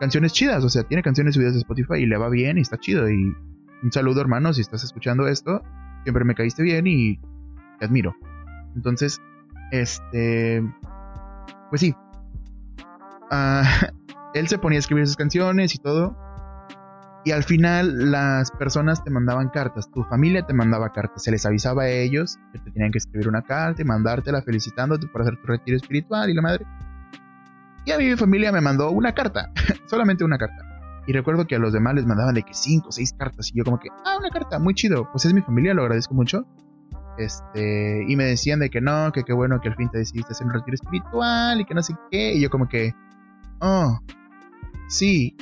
[0.01, 2.79] canciones chidas, o sea, tiene canciones subidas de Spotify y le va bien y está
[2.79, 3.09] chido.
[3.11, 3.37] Y
[3.83, 5.63] un saludo, hermano, si estás escuchando esto,
[6.05, 7.21] siempre me caíste bien y
[7.79, 8.17] te admiro.
[8.75, 9.21] Entonces,
[9.71, 10.63] este,
[11.69, 11.95] pues sí.
[13.31, 13.63] Ah,
[14.35, 16.17] él se ponía a escribir sus canciones y todo.
[17.25, 21.45] Y al final las personas te mandaban cartas, tu familia te mandaba cartas, se les
[21.45, 25.37] avisaba a ellos que te tenían que escribir una carta y mandártela felicitándote por hacer
[25.37, 26.67] tu retiro espiritual y la madre.
[27.85, 29.53] Y a mí mi familia me mandó una carta,
[29.87, 30.65] solamente una carta.
[31.07, 33.59] Y recuerdo que a los demás les mandaban de que cinco o seis cartas y
[33.59, 36.47] yo como que, ah, una carta, muy chido, pues es mi familia, lo agradezco mucho.
[37.19, 40.33] Este, y me decían de que no, que qué bueno que al fin te decidiste
[40.33, 42.35] hacer un retiro espiritual y que no sé qué.
[42.35, 42.95] Y yo como que,
[43.61, 43.99] oh,
[44.89, 45.37] sí,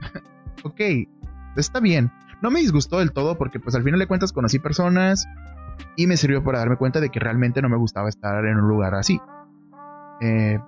[0.62, 0.80] ok,
[1.56, 2.10] está bien.
[2.42, 5.26] No me disgustó del todo porque pues al final de cuentas conocí personas
[5.96, 8.68] y me sirvió para darme cuenta de que realmente no me gustaba estar en un
[8.68, 9.20] lugar así.
[10.20, 10.58] Eh,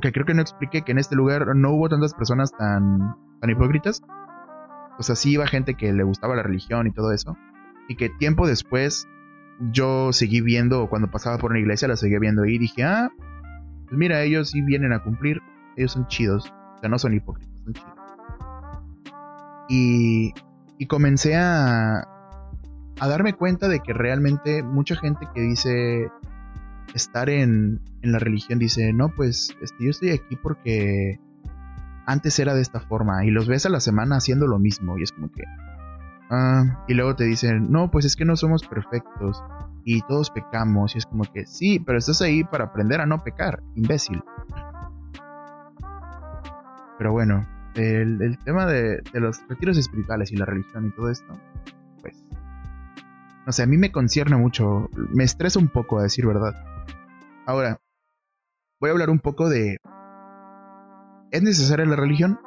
[0.00, 3.50] que creo que no expliqué que en este lugar no hubo tantas personas tan, tan
[3.50, 4.02] hipócritas.
[4.98, 7.36] O sea, sí iba gente que le gustaba la religión y todo eso.
[7.88, 9.08] Y que tiempo después
[9.72, 13.10] yo seguí viendo, cuando pasaba por una iglesia, la seguía viendo y dije, ah,
[13.88, 15.40] pues mira, ellos sí vienen a cumplir,
[15.76, 17.95] ellos son chidos, o sea, no son hipócritas, son chidos.
[19.68, 20.32] Y,
[20.88, 22.06] comencé a,
[23.00, 26.08] a darme cuenta de que realmente mucha gente que dice
[26.94, 31.18] estar en, en la religión dice, no, pues este, yo estoy aquí porque
[32.06, 35.02] antes era de esta forma y los ves a la semana haciendo lo mismo y
[35.02, 35.42] es como que,
[36.28, 39.42] Ah, y luego te dicen, no, pues es que no somos perfectos
[39.84, 40.94] y todos pecamos.
[40.94, 44.22] Y es como que, sí, pero estás ahí para aprender a no pecar, imbécil.
[46.98, 51.38] Pero bueno, el, tema de, los retiros espirituales y la religión y todo esto,
[52.00, 52.22] pues,
[53.46, 56.54] no sé, a mí me concierne mucho, me estresa un poco a decir verdad.
[57.46, 57.80] Ahora,
[58.80, 59.78] voy a hablar un poco de...
[61.30, 62.38] ¿Es necesaria la religión?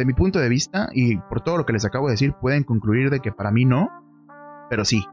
[0.00, 2.64] de mi punto de vista, y por todo lo que les acabo de decir, pueden
[2.64, 3.90] concluir de que para mí no,
[4.70, 5.04] pero sí,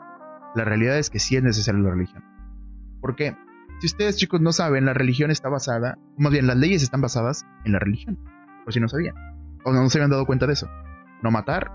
[0.56, 2.24] la realidad es que sí es necesaria la religión.
[3.02, 3.36] ¿Por qué?
[3.82, 7.46] Si ustedes chicos no saben, la religión está basada, más bien las leyes están basadas
[7.66, 8.18] en la religión,
[8.68, 9.16] por si no sabían,
[9.64, 10.68] o no se habían dado cuenta de eso.
[11.24, 11.72] No matar,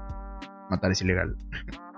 [0.68, 1.38] matar es ilegal.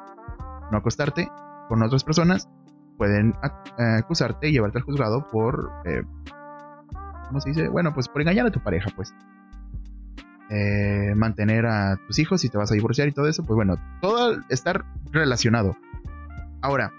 [0.71, 1.29] no acostarte
[1.69, 2.49] con otras personas,
[2.97, 3.35] pueden
[3.77, 5.73] acusarte y llevarte al juzgado por...
[5.85, 6.05] Eh,
[7.27, 7.67] ¿Cómo se dice?
[7.67, 9.13] Bueno, pues por engañar a tu pareja, pues.
[10.49, 13.75] Eh, mantener a tus hijos y te vas a divorciar y todo eso, pues bueno,
[14.01, 15.77] todo estar relacionado.
[16.63, 16.93] Ahora,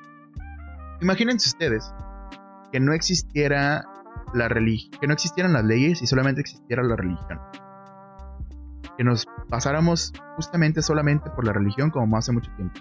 [0.99, 1.93] imagínense ustedes
[2.73, 3.85] que no existiera
[4.33, 7.39] la religión, que no existieran las leyes y solamente existiera la religión.
[8.97, 12.79] Que nos pasáramos justamente solamente por la religión como hace mucho tiempo.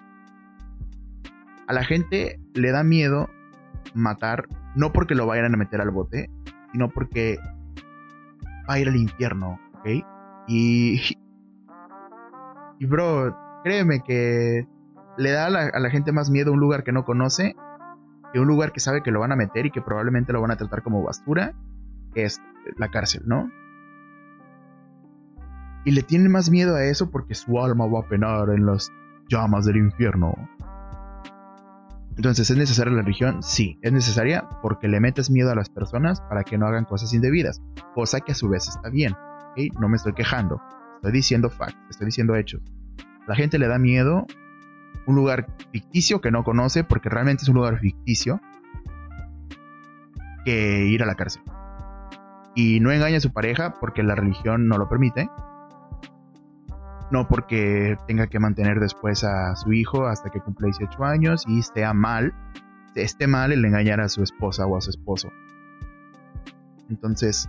[1.66, 3.28] A la gente le da miedo
[3.94, 6.30] matar, no porque lo vayan a meter al bote,
[6.72, 7.38] sino porque
[8.68, 9.86] va a ir al infierno, ¿ok?
[10.46, 11.00] Y,
[12.78, 14.66] y bro, créeme que
[15.16, 17.54] le da a la, gente más miedo un lugar que no conoce
[18.32, 20.50] que un lugar que sabe que lo van a meter y que probablemente lo van
[20.50, 21.54] a tratar como basura,
[22.14, 22.40] que es
[22.76, 23.48] la cárcel, ¿no?
[25.84, 28.90] Y le tiene más miedo a eso porque su alma va a penar en las
[29.28, 30.34] llamas del infierno.
[32.16, 33.42] Entonces, ¿es necesaria la religión?
[33.42, 37.12] Sí, es necesaria porque le metes miedo a las personas para que no hagan cosas
[37.12, 37.60] indebidas,
[37.94, 39.14] cosa que a su vez está bien.
[39.80, 40.60] No me estoy quejando.
[40.96, 42.62] Estoy diciendo facts, estoy diciendo hechos.
[43.26, 44.26] La gente le da miedo
[45.06, 48.40] un lugar ficticio que no conoce porque realmente es un lugar ficticio
[50.44, 51.42] que ir a la cárcel.
[52.54, 55.28] Y no engaña a su pareja porque la religión no lo permite.
[57.10, 61.58] No porque tenga que mantener después a su hijo hasta que cumple 18 años y
[61.58, 62.34] esté mal,
[62.94, 65.30] esté mal el engañar a su esposa o a su esposo.
[66.88, 67.48] Entonces,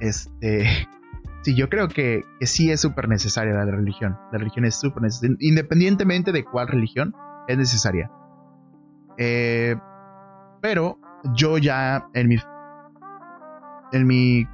[0.00, 0.88] este,
[1.42, 4.18] sí, yo creo que, sí es súper necesaria la religión.
[4.32, 5.36] La religión es súper necesaria.
[5.40, 7.14] Independientemente de cuál religión,
[7.48, 8.10] es necesaria.
[9.18, 9.76] Eh,
[10.60, 10.98] pero
[11.34, 12.36] yo ya en mi,
[13.92, 14.46] en mi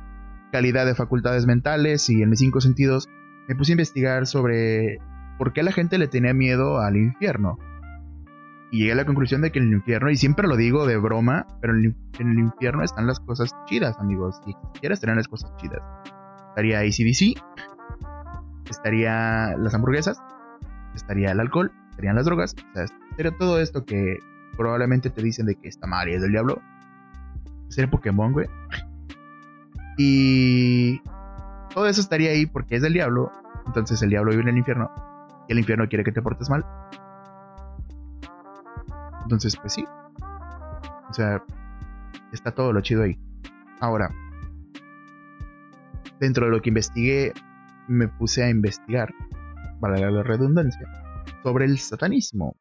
[0.52, 3.08] calidad de facultades mentales y en mis cinco sentidos,
[3.48, 4.98] me puse a investigar sobre
[5.38, 7.59] por qué la gente le tenía miedo al infierno.
[8.70, 10.96] Y llegué a la conclusión de que en el infierno, y siempre lo digo de
[10.96, 14.40] broma, pero en el, infierno están las cosas chidas, amigos.
[14.46, 15.83] Si quieres tener las cosas chidas.
[16.48, 17.42] Estaría ACDC,
[18.70, 20.18] estaría las hamburguesas,
[20.94, 24.18] estaría el alcohol, estarían las drogas, o sea, estaría todo esto que
[24.57, 26.62] probablemente te dicen de que está mal es del diablo.
[27.68, 28.46] Sería Pokémon, güey.
[29.98, 31.00] Y
[31.74, 33.32] todo eso estaría ahí porque es del diablo.
[33.66, 34.90] Entonces el diablo vive en el infierno.
[35.48, 36.64] Y el infierno quiere que te portes mal.
[39.22, 39.85] Entonces, pues sí.
[41.08, 41.42] O sea,
[42.32, 43.18] está todo lo chido ahí.
[43.80, 44.11] Ahora,
[46.20, 47.32] dentro de lo que investigué,
[47.88, 49.12] me puse a investigar,
[49.80, 50.88] para la redundancia,
[51.42, 52.56] sobre el satanismo.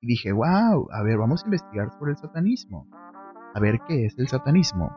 [0.00, 2.88] Y dije, wow, a ver, vamos a investigar sobre el satanismo.
[3.54, 4.94] A ver qué es el satanismo.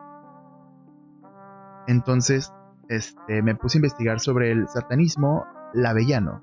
[1.87, 2.53] Entonces,
[2.89, 6.41] este, me puse a investigar sobre el satanismo lavellano.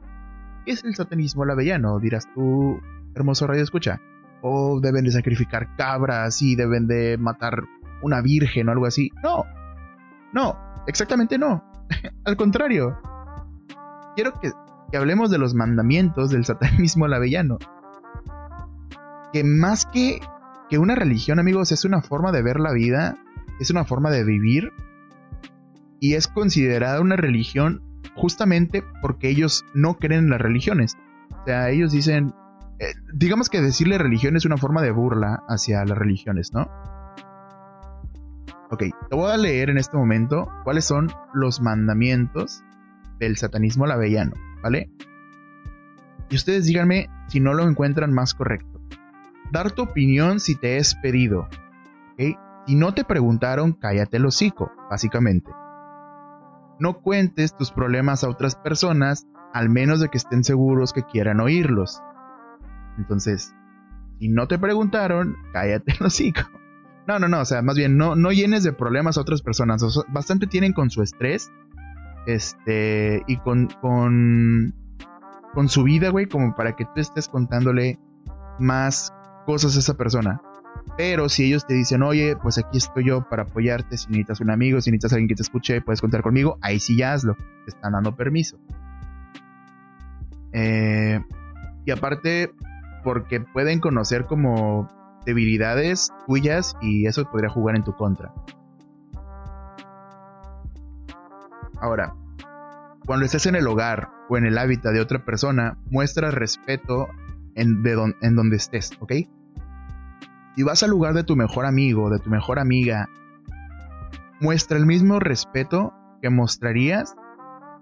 [0.65, 1.99] ¿Qué es el satanismo lavellano?
[1.99, 2.81] Dirás tú,
[3.15, 4.01] hermoso radio escucha.
[4.43, 7.65] O deben de sacrificar cabras y deben de matar
[8.01, 9.11] una virgen o algo así.
[9.23, 9.45] No,
[10.33, 10.57] no,
[10.87, 11.65] exactamente no.
[12.25, 12.97] Al contrario.
[14.15, 14.53] Quiero que,
[14.91, 17.59] que hablemos de los mandamientos del satanismo lavellano.
[19.33, 20.21] Que más que,
[20.71, 23.17] que una religión, amigos, es una forma de ver la vida,
[23.59, 24.73] es una forma de vivir
[26.01, 27.83] y es considerada una religión
[28.15, 30.97] justamente porque ellos no creen en las religiones.
[31.31, 32.35] O sea, ellos dicen,
[32.79, 36.69] eh, digamos que decirle religión es una forma de burla hacia las religiones, ¿no?
[38.71, 42.65] Ok, te voy a leer en este momento cuáles son los mandamientos
[43.21, 44.33] del satanismo lavellano,
[44.63, 44.91] ¿vale?
[46.29, 48.81] Y ustedes díganme si no lo encuentran más correcto.
[49.53, 51.49] Dar tu opinión si te es pedido,
[52.15, 52.39] ¿ok?
[52.67, 55.53] Si no te preguntaron, cállate el hocico, básicamente.
[56.79, 61.41] No cuentes tus problemas a otras personas, al menos de que estén seguros que quieran
[61.41, 62.01] oírlos.
[62.99, 63.55] Entonces,
[64.19, 66.43] si no te preguntaron, cállate el hocico.
[67.07, 69.83] No, no, no, o sea, más bien, no, no llenes de problemas a otras personas.
[70.09, 71.53] bastante tienen con su estrés,
[72.27, 74.75] este, y con, con,
[75.55, 77.99] con su vida, güey, como para que tú estés contándole
[78.59, 79.13] más
[79.47, 80.41] cosas a esa persona.
[80.97, 84.51] Pero si ellos te dicen, oye, pues aquí estoy yo para apoyarte, si necesitas un
[84.51, 87.71] amigo, si necesitas alguien que te escuche, puedes contar conmigo, ahí sí ya hazlo, te
[87.71, 88.59] están dando permiso.
[90.53, 91.21] Eh,
[91.85, 92.53] y aparte,
[93.05, 94.89] porque pueden conocer como
[95.27, 98.33] debilidades tuyas y eso podría jugar en tu contra.
[101.79, 102.15] Ahora,
[103.05, 107.09] cuando estés en el hogar o en el hábitat de otra persona, muestra respeto
[107.55, 107.83] en,
[108.23, 109.13] en donde estés, ¿ok?
[110.57, 113.11] Si vas al lugar de tu mejor amigo, de tu mejor amiga,
[114.41, 115.93] muestra el mismo respeto
[116.23, 117.15] que mostrarías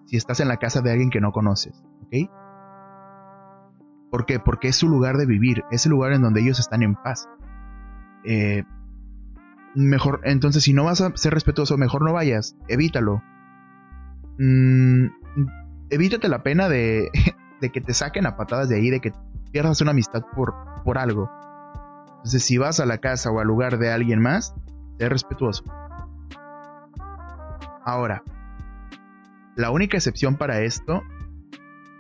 [0.07, 2.31] si estás en la casa de alguien que no conoces, ¿ok?
[4.11, 4.41] ¿Por qué?
[4.41, 7.29] Porque es su lugar de vivir, es el lugar en donde ellos están en paz.
[8.25, 8.65] Eh,
[9.77, 13.23] mejor, entonces si no vas a ser respetuoso, mejor no vayas, evítalo.
[14.39, 15.07] Mm,
[15.91, 17.09] evítate la pena de,
[17.61, 19.13] de que te saquen a patadas de ahí, de que
[19.53, 21.31] pierdas una amistad por, por algo.
[22.25, 24.55] Entonces, si vas a la casa o al lugar de alguien más,
[24.99, 25.63] sé respetuoso.
[27.85, 28.23] Ahora,
[29.57, 31.03] la única excepción para esto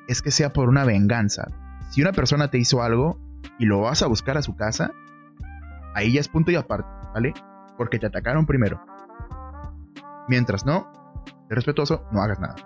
[0.08, 1.48] es que sea por una venganza.
[1.90, 3.18] Si una persona te hizo algo
[3.58, 4.92] y lo vas a buscar a su casa,
[5.94, 7.34] ahí ya es punto y aparte, ¿vale?
[7.76, 8.80] Porque te atacaron primero.
[10.26, 10.90] Mientras no,
[11.50, 12.56] sé respetuoso, no hagas nada.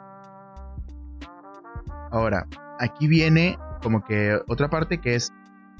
[2.12, 2.46] Ahora,
[2.78, 5.32] aquí viene como que otra parte que es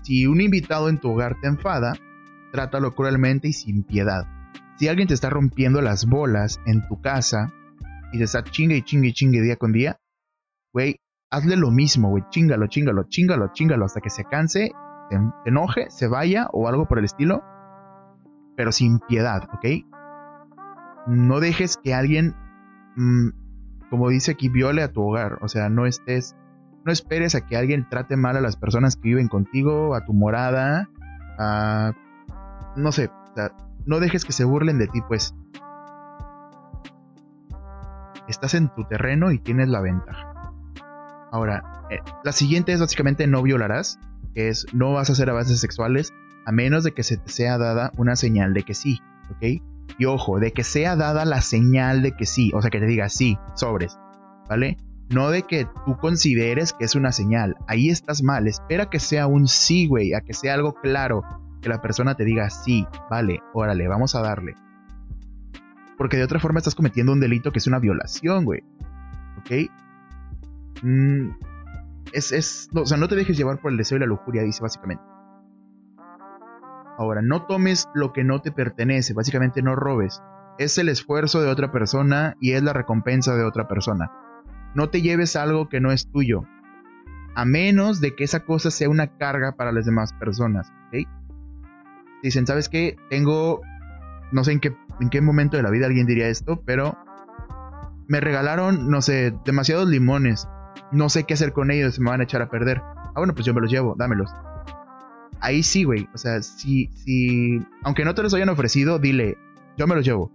[0.03, 1.95] si un invitado en tu hogar te enfada,
[2.53, 4.27] trátalo cruelmente y sin piedad.
[4.77, 7.53] Si alguien te está rompiendo las bolas en tu casa
[8.13, 9.99] y te está chingue y chingue y chingue día con día,
[10.73, 14.73] güey, hazle lo mismo, güey, chingalo, chingalo, chingalo, chingalo hasta que se canse,
[15.11, 17.43] se enoje, se vaya o algo por el estilo,
[18.57, 19.67] pero sin piedad, ¿ok?
[21.07, 22.35] No dejes que alguien,
[22.97, 23.29] mm,
[23.91, 26.37] como dice aquí, viole a tu hogar, o sea, no estés
[26.89, 30.15] no esperes a que alguien trate mal a las personas que viven contigo, a tu
[30.15, 30.89] morada,
[31.39, 31.93] a...
[32.77, 33.11] No sé,
[33.85, 35.35] no dejes que se burlen de ti, pues.
[38.27, 40.33] Estás en tu terreno y tienes la ventaja.
[41.31, 44.01] Ahora, eh, la siguiente es básicamente no violarás,
[44.35, 46.15] que es no vas a hacer avances sexuales
[46.47, 48.99] a menos de que se te sea dada una señal de que sí,
[49.31, 49.63] ¿ok?
[49.99, 52.87] Y ojo, de que sea dada la señal de que sí, o sea, que te
[52.87, 53.99] diga sí, sobres,
[54.49, 54.79] ¿vale?
[55.11, 57.57] No de que tú consideres que es una señal.
[57.67, 58.47] Ahí estás mal.
[58.47, 60.13] Espera que sea un sí, güey.
[60.15, 61.23] A que sea algo claro.
[61.63, 64.55] Que la persona te diga sí, vale, órale, vamos a darle.
[65.97, 68.63] Porque de otra forma estás cometiendo un delito que es una violación, güey.
[69.39, 69.71] ¿Ok?
[70.83, 71.31] Mm,
[72.13, 74.63] es, es, o sea, no te dejes llevar por el deseo y la lujuria, dice
[74.63, 75.03] básicamente.
[76.97, 80.23] Ahora, no tomes lo que no te pertenece, básicamente no robes.
[80.59, 84.11] Es el esfuerzo de otra persona y es la recompensa de otra persona.
[84.79, 86.45] No te lleves algo que no es tuyo,
[87.35, 90.71] a menos de que esa cosa sea una carga para las demás personas.
[90.87, 91.09] ¿ok?
[92.23, 92.95] Dicen, ¿sabes qué?
[93.11, 93.61] Tengo,
[94.31, 96.97] no sé en qué, en qué momento de la vida alguien diría esto, pero
[98.07, 100.47] me regalaron, no sé, demasiados limones.
[100.93, 102.81] No sé qué hacer con ellos, se me van a echar a perder.
[102.81, 104.31] Ah, bueno, pues yo me los llevo, dámelos.
[105.41, 106.09] Ahí sí, güey.
[106.15, 109.39] O sea, si, si, aunque no te los hayan ofrecido, dile,
[109.77, 110.31] yo me los llevo,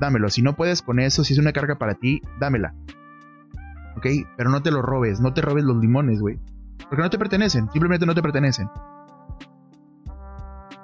[0.00, 0.34] dámelos.
[0.34, 2.74] Si no puedes con eso, si es una carga para ti, dámela.
[3.96, 4.06] ¿Ok?
[4.36, 6.38] Pero no te lo robes, no te robes los limones, güey.
[6.88, 8.68] Porque no te pertenecen, simplemente no te pertenecen.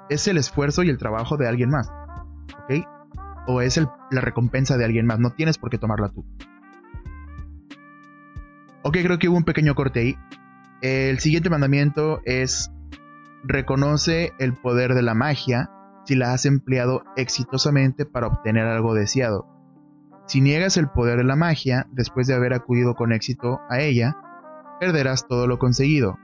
[0.09, 1.89] Es el esfuerzo y el trabajo de alguien más.
[2.63, 2.85] ¿Ok?
[3.45, 3.79] o es
[4.11, 5.19] la recompensa de alguien más.
[5.19, 6.25] No tienes por qué tomarla tú.
[8.83, 10.17] Ok, creo que hubo un pequeño corte ahí.
[10.81, 12.71] El siguiente mandamiento es
[13.43, 15.69] reconoce el poder de la magia
[16.05, 19.47] si la has empleado exitosamente para obtener algo deseado.
[20.25, 24.17] Si niegas el poder de la magia después de haber acudido con éxito a ella,
[24.79, 26.17] perderás todo lo conseguido.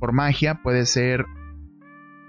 [0.00, 1.26] Por magia puede ser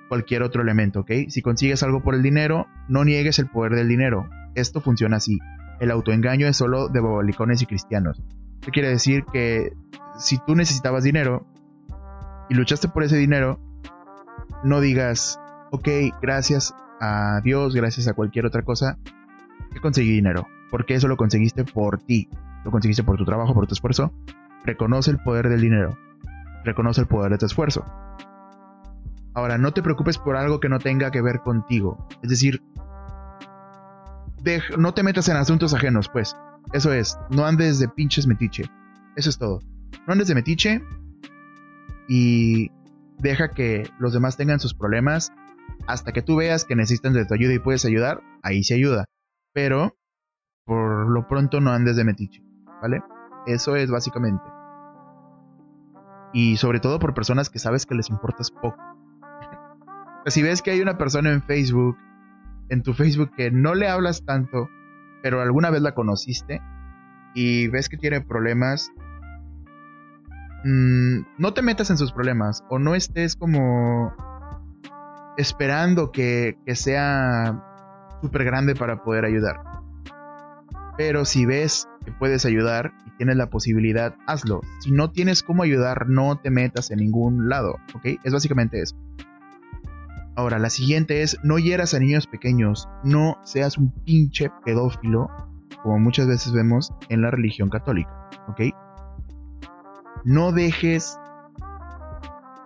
[0.10, 1.12] cualquier otro elemento, ¿ok?
[1.30, 4.30] Si consigues algo por el dinero, no niegues el poder del dinero.
[4.56, 5.39] Esto funciona así.
[5.80, 8.21] El autoengaño es solo de bobalicones y cristianos.
[8.56, 9.73] Esto quiere decir que
[10.17, 11.45] si tú necesitabas dinero
[12.49, 13.60] y luchaste por ese dinero,
[14.63, 15.39] no digas,
[15.71, 15.88] ok,
[16.21, 18.97] gracias a Dios, gracias a cualquier otra cosa,
[19.73, 20.47] que conseguí dinero.
[20.71, 22.30] Porque eso lo conseguiste por ti.
[22.63, 24.12] Lo conseguiste por tu trabajo, por tu esfuerzo.
[24.63, 25.97] Reconoce el poder del dinero.
[26.63, 27.86] Reconoce el poder de tu esfuerzo.
[29.34, 32.08] Ahora, no te preocupes por algo que no tenga que ver contigo.
[32.23, 32.62] Es decir,
[34.78, 36.36] no te metas en asuntos ajenos, pues.
[36.73, 38.63] Eso es, no andes de pinches metiche.
[39.15, 39.60] Eso es todo.
[40.08, 40.84] No andes de metiche
[42.08, 42.71] y
[43.19, 45.32] deja que los demás tengan sus problemas
[45.88, 49.06] hasta que tú veas que necesitan de tu ayuda y puedes ayudar, ahí se ayuda.
[49.54, 49.95] Pero
[50.65, 52.43] por lo pronto no andes de metiche,
[52.82, 53.01] ¿vale?
[53.45, 54.43] Eso es básicamente.
[56.34, 58.75] Y sobre todo por personas que sabes que les importas poco
[60.28, 61.97] si ves que hay una persona en Facebook,
[62.69, 64.69] en tu Facebook que no le hablas tanto,
[65.21, 66.62] pero alguna vez la conociste
[67.34, 68.91] y ves que tiene problemas,
[70.63, 74.13] mm, no te metas en sus problemas o no estés como
[75.38, 77.62] esperando que, sea
[78.21, 79.74] súper grande para poder ayudar.
[80.97, 84.62] Pero si ves que puedes ayudar y tienes la posibilidad, hazlo.
[84.79, 88.19] Si no tienes cómo ayudar, no te metas en ningún lado, ¿ok?
[88.23, 88.95] Es básicamente eso.
[90.36, 95.29] Ahora, la siguiente es, no hieras a niños pequeños, no seas un pinche pedófilo,
[95.81, 98.62] como muchas veces vemos en la religión católica, ¿ok?
[100.25, 101.17] No dejes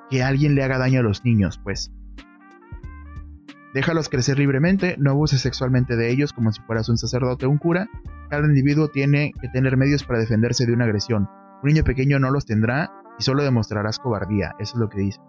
[0.09, 1.91] que alguien le haga daño a los niños, pues.
[3.73, 7.59] Déjalos crecer libremente, no abuses sexualmente de ellos como si fueras un sacerdote o un
[7.59, 7.87] cura.
[8.29, 11.29] Cada individuo tiene que tener medios para defenderse de una agresión.
[11.61, 15.19] Un niño pequeño no los tendrá y solo demostrarás cobardía, eso es lo que dice.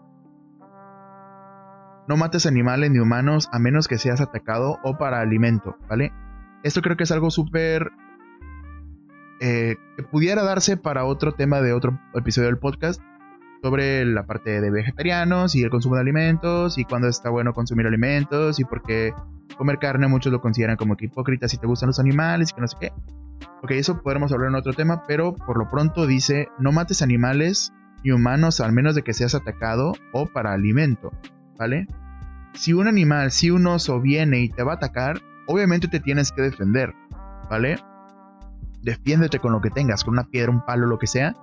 [2.08, 6.12] No mates animales ni humanos a menos que seas atacado o para alimento, ¿vale?
[6.62, 7.90] Esto creo que es algo súper...
[9.42, 13.00] Eh, que pudiera darse para otro tema de otro episodio del podcast
[13.62, 17.86] sobre la parte de vegetarianos y el consumo de alimentos y cuándo está bueno consumir
[17.86, 19.12] alimentos y por qué
[19.56, 22.60] comer carne muchos lo consideran como que hipócrita si te gustan los animales y que
[22.60, 22.92] no sé qué.
[23.62, 27.72] Ok, eso podremos hablar en otro tema, pero por lo pronto dice no mates animales
[28.02, 31.12] ni humanos al menos de que seas atacado o para alimento,
[31.58, 31.86] ¿vale?
[32.54, 36.32] si un animal, si un oso viene y te va a atacar, obviamente te tienes
[36.32, 36.94] que defender,
[37.48, 37.78] ¿vale?
[38.82, 41.34] Defiéndete con lo que tengas, con una piedra, un palo, lo que sea,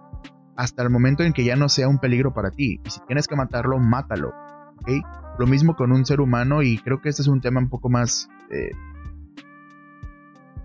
[0.57, 2.79] hasta el momento en que ya no sea un peligro para ti.
[2.83, 4.33] Y si tienes que matarlo, mátalo.
[5.39, 7.89] Lo mismo con un ser humano y creo que este es un tema un poco
[7.89, 8.71] más eh,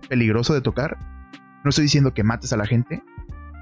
[0.09, 0.96] peligroso de tocar.
[1.64, 3.02] No estoy diciendo que mates a la gente,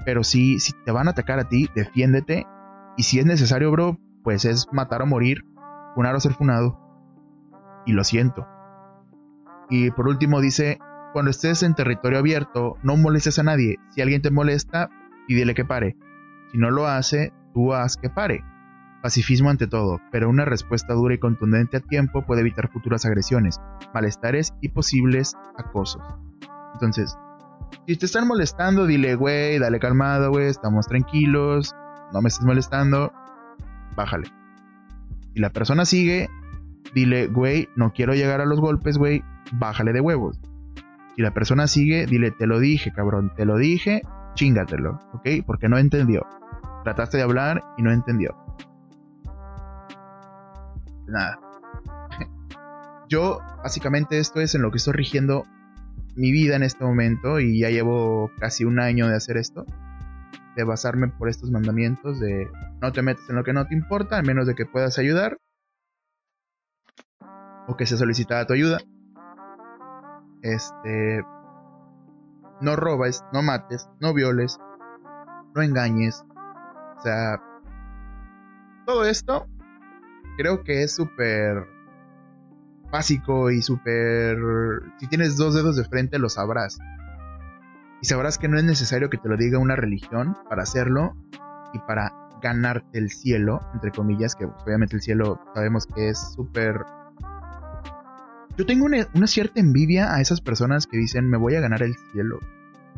[0.05, 2.47] pero sí, si te van a atacar a ti, defiéndete.
[2.97, 5.43] Y si es necesario, bro, pues es matar o morir
[5.93, 6.79] funar o ser funado.
[7.85, 8.47] Y lo siento.
[9.69, 10.79] Y por último dice,
[11.13, 13.77] cuando estés en territorio abierto, no molestes a nadie.
[13.89, 14.89] Si alguien te molesta,
[15.27, 15.97] pídele que pare.
[16.51, 18.43] Si no lo hace, tú haz que pare.
[19.01, 23.59] Pacifismo ante todo, pero una respuesta dura y contundente a tiempo puede evitar futuras agresiones,
[23.93, 26.03] malestares y posibles acosos.
[26.73, 27.17] Entonces,
[27.87, 31.73] si te están molestando, dile, güey, dale calmado, güey, estamos tranquilos,
[32.13, 33.11] no me estés molestando,
[33.95, 34.27] bájale.
[35.33, 36.29] Si la persona sigue,
[36.93, 39.23] dile, güey, no quiero llegar a los golpes, güey,
[39.53, 40.39] bájale de huevos.
[41.15, 44.01] Si la persona sigue, dile, te lo dije, cabrón, te lo dije,
[44.35, 45.43] chingatelo, ¿ok?
[45.45, 46.25] Porque no entendió.
[46.83, 48.35] Trataste de hablar y no entendió.
[51.07, 51.39] Nada.
[53.09, 55.43] Yo, básicamente, esto es en lo que estoy rigiendo
[56.15, 59.65] mi vida en este momento y ya llevo casi un año de hacer esto.
[60.55, 62.49] De basarme por estos mandamientos de
[62.81, 65.37] no te metas en lo que no te importa, al menos de que puedas ayudar
[67.67, 68.79] o que se solicita tu ayuda.
[70.41, 71.23] Este,
[72.59, 74.59] no robes, no mates, no violes,
[75.55, 76.25] no engañes.
[77.01, 77.41] O sea,
[78.85, 79.47] todo esto
[80.37, 81.65] creo que es súper
[82.91, 84.37] básico y súper...
[84.99, 86.77] Si tienes dos dedos de frente lo sabrás.
[88.03, 91.15] Y sabrás que no es necesario que te lo diga una religión para hacerlo
[91.73, 96.85] y para ganarte el cielo, entre comillas, que obviamente el cielo sabemos que es súper...
[98.57, 101.95] Yo tengo una, cierta envidia a esas personas que dicen me voy a ganar el
[102.11, 102.37] cielo.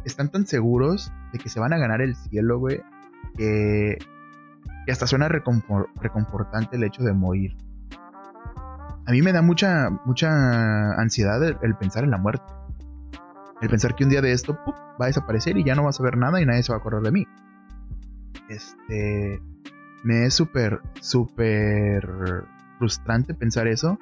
[0.03, 2.81] Están tan seguros de que se van a ganar el cielo, güey,
[3.35, 3.97] que,
[4.85, 7.55] que hasta suena reconfortante el hecho de morir
[9.05, 12.45] a mí me da mucha, mucha ansiedad el, pensar en la muerte.
[13.61, 14.57] El pensar que un día de esto
[14.99, 16.79] va a desaparecer y ya no vas a ver nada y nadie se va a
[16.79, 17.27] acordar de mí.
[18.49, 19.41] Este.
[20.03, 22.45] Me es súper, súper
[22.77, 23.99] frustrante pensar eso.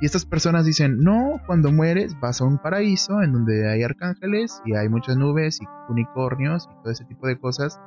[0.00, 4.62] Y estas personas dicen, no, cuando mueres vas a un paraíso en donde hay arcángeles
[4.64, 7.78] y hay muchas nubes y unicornios y todo ese tipo de cosas.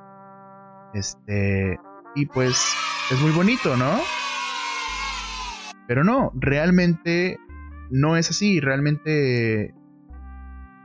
[0.96, 1.78] Este,
[2.16, 2.74] y pues
[3.12, 4.00] es muy bonito, ¿no?
[5.88, 7.38] Pero no, realmente
[7.92, 9.76] no es así, realmente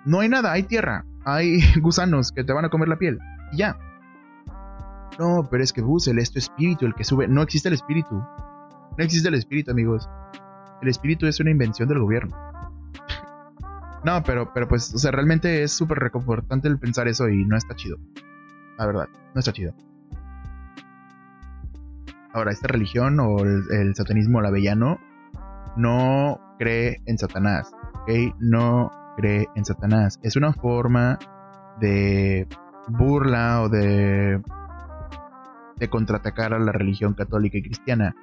[0.04, 3.20] no hay nada, hay tierra, hay gusanos que te van a comer la piel
[3.52, 3.78] y ya.
[5.18, 7.28] No, pero es que Bussel es tu espíritu el que sube.
[7.28, 8.16] No existe el espíritu.
[8.16, 10.08] No existe el espíritu, amigos.
[10.82, 12.34] El espíritu es una invención del gobierno.
[14.04, 17.56] no, pero, pero pues, o sea, realmente es súper reconfortante el pensar eso y no
[17.56, 17.98] está chido.
[18.78, 19.74] La verdad, no está chido.
[22.32, 24.98] Ahora, esta religión o el, satanismo lavellano
[25.76, 28.36] no cree en Satanás, ¿ok?
[28.38, 30.20] No cree en Satanás.
[30.22, 31.18] Es una forma
[31.80, 32.46] de
[32.88, 34.40] burla o de,
[35.76, 38.14] de contraatacar a la religión católica y cristiana.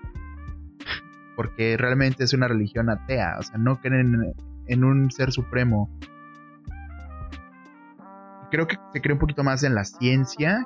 [1.35, 4.33] Porque realmente es una religión atea, o sea, no creen
[4.67, 5.89] en un ser supremo.
[8.49, 10.65] Creo que se cree un poquito más en la ciencia,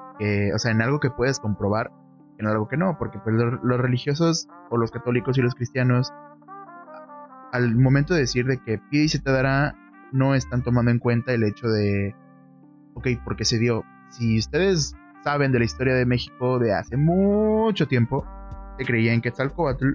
[0.53, 1.91] o sea, en algo que puedes comprobar
[2.41, 6.11] en algo que no, porque pues, los, religiosos o los católicos y los cristianos,
[7.51, 9.75] al momento de decir de que pide y se te dará,
[10.11, 12.15] no están tomando en cuenta el hecho de,
[12.95, 13.83] ok, porque se dio.
[14.09, 18.25] Si ustedes saben de la historia de México de hace mucho tiempo,
[18.77, 19.93] se creía en Quetzalcoatl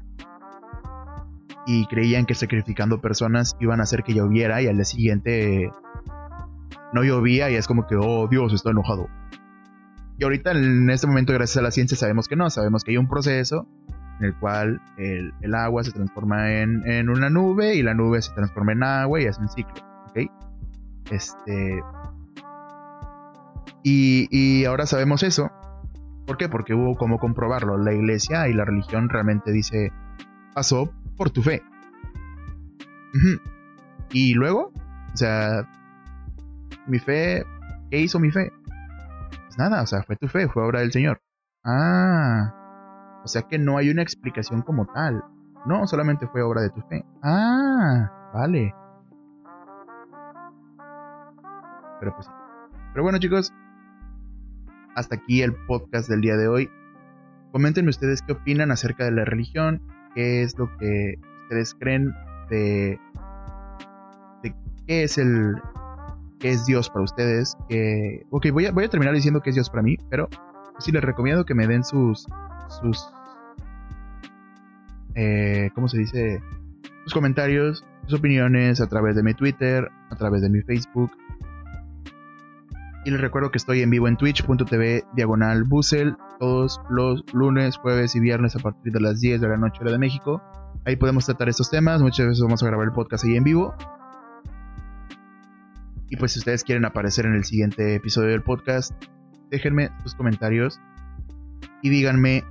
[1.66, 5.70] y creían que sacrificando personas iban a hacer que lloviera y al día siguiente
[6.92, 9.08] no llovía y es como que, oh Dios, está enojado.
[10.18, 12.96] Y ahorita en este momento, gracias a la ciencia, sabemos que no, sabemos que hay
[12.96, 13.68] un proceso
[14.18, 18.72] en el cual el, agua se transforma en, una nube y la nube se transforma
[18.72, 19.74] en agua y hace un ciclo.
[20.08, 20.30] ¿Ok?
[21.10, 21.82] Este.
[23.82, 25.50] Y, y ahora sabemos eso.
[26.26, 26.48] ¿Por qué?
[26.48, 27.76] Porque hubo como comprobarlo.
[27.76, 29.92] La iglesia y la religión realmente dice:
[30.54, 31.62] pasó por tu fe.
[34.12, 34.72] Y luego,
[35.12, 35.68] o sea,
[36.86, 37.44] mi fe,
[37.90, 38.52] ¿qué hizo mi fe?
[39.56, 41.20] Nada, o sea, fue tu fe, fue obra del Señor.
[41.64, 45.24] Ah, o sea que no hay una explicación como tal.
[45.66, 47.04] No, solamente fue obra de tu fe.
[47.22, 48.72] Ah, vale.
[51.98, 52.30] Pero pues
[52.92, 53.52] Pero bueno, chicos,
[54.94, 56.70] hasta aquí el podcast del día de hoy.
[57.52, 59.82] Coméntenme ustedes qué opinan acerca de la religión,
[60.14, 62.14] qué es lo que ustedes creen
[62.50, 63.00] de,
[64.42, 64.54] de
[64.86, 65.56] qué es el,
[66.38, 67.56] qué es Dios para ustedes.
[67.68, 70.28] Que, ok, voy a, terminar diciendo qué es Dios para mí, pero
[70.78, 72.26] sí les recomiendo que me den sus,
[72.80, 73.08] sus,
[75.14, 76.42] eh, ¿cómo se dice?
[77.04, 81.10] Sus comentarios, sus opiniones a través de mi Twitter, a través de mi Facebook.
[83.04, 88.16] Y les recuerdo que estoy en vivo en twitch.tv diagonal Busel todos los lunes, jueves
[88.16, 90.42] y viernes a partir de las 10 de la noche hora de México.
[90.84, 92.02] Ahí podemos tratar estos temas.
[92.02, 93.74] Muchas veces vamos a grabar el podcast ahí en vivo.
[96.08, 98.92] Y pues si ustedes quieren aparecer en el siguiente episodio del podcast,
[99.50, 100.80] déjenme sus comentarios
[101.82, 102.44] y díganme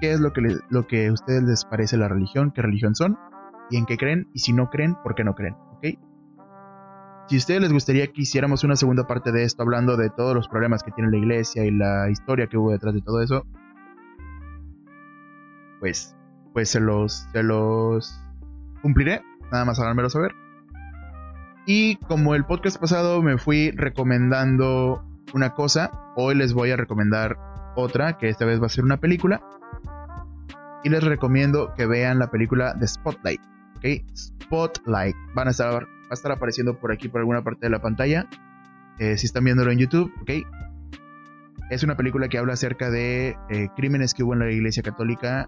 [0.00, 3.18] qué es lo que, lo que a ustedes les parece la religión, qué religión son
[3.70, 5.86] y en qué creen y si no creen, por qué no creen, ¿ok?
[7.28, 10.34] Si a ustedes les gustaría que hiciéramos una segunda parte de esto hablando de todos
[10.34, 13.46] los problemas que tiene la iglesia y la historia que hubo detrás de todo eso,
[15.80, 16.16] pues,
[16.52, 18.20] pues se los, se los
[18.82, 20.32] cumpliré, nada más háganmelo saber.
[21.66, 27.38] Y como el podcast pasado me fui recomendando una cosa, hoy les voy a recomendar
[27.76, 29.40] otra, que esta vez va a ser una película.
[30.82, 33.40] Y les recomiendo que vean la película de Spotlight.
[33.76, 33.84] ¿Ok?
[34.16, 35.14] Spotlight.
[35.34, 38.26] Van a estar, va a estar apareciendo por aquí, por alguna parte de la pantalla.
[38.98, 40.30] Eh, si están viéndolo en YouTube, ¿ok?
[41.70, 45.46] Es una película que habla acerca de eh, crímenes que hubo en la Iglesia Católica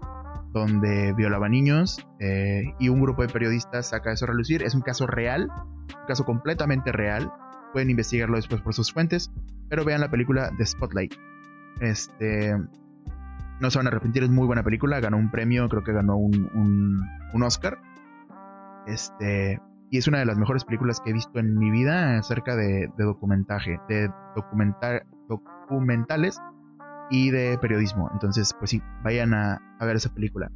[0.55, 4.63] donde violaba niños eh, y un grupo de periodistas saca eso a relucir.
[4.63, 7.29] Es un caso real, un caso completamente real.
[7.73, 9.31] Pueden investigarlo después por sus fuentes,
[9.67, 11.13] pero vean la película de Spotlight.
[11.81, 12.55] Este,
[13.59, 15.01] no se van a arrepentir, es muy buena película.
[15.01, 16.49] Ganó un premio, creo que ganó un,
[17.33, 17.77] un, Oscar.
[18.87, 19.59] Este,
[19.91, 22.89] y es una de las mejores películas que he visto en mi vida acerca de,
[22.97, 26.39] de documentaje, de documentar, documentales
[27.09, 28.09] y de periodismo.
[28.13, 30.51] Entonces, pues sí, vayan a, ver esa película.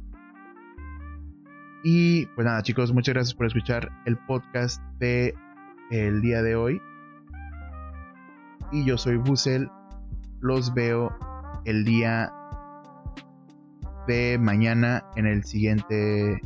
[1.82, 5.34] Y pues nada, chicos, muchas gracias por escuchar el podcast de
[5.90, 6.80] el día de hoy.
[8.72, 9.68] Y yo soy Busel.
[10.40, 11.14] Los veo
[11.64, 12.32] el día
[14.06, 16.40] de mañana en el siguiente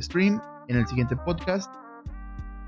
[0.00, 1.72] stream, en el siguiente podcast.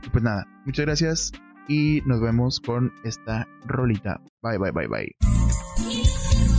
[0.05, 1.33] Y pues nada, muchas gracias
[1.69, 4.21] y nos vemos con esta rolita.
[4.43, 6.54] Bye, bye, bye, bye.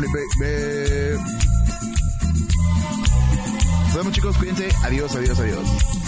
[0.00, 1.18] Baby.
[3.84, 4.68] Nos vemos chicos, cuídense.
[4.84, 6.01] Adiós, adiós, adiós.